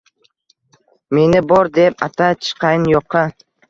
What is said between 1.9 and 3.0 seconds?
ata, chiqayin